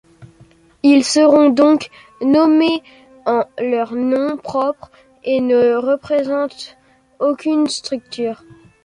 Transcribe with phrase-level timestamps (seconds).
[0.81, 1.91] Ils seront donc
[2.23, 2.81] nommés
[3.27, 4.89] en leur nom propre
[5.23, 6.75] et ne représentent
[7.19, 8.41] aucune structure.